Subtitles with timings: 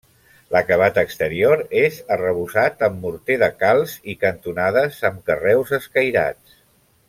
[0.53, 6.61] L'acabat exterior és arrebossat amb morter de calç i cantonades amb carreus escairats.